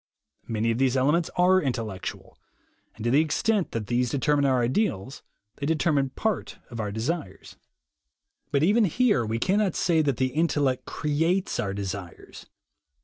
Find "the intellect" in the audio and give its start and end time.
10.17-10.85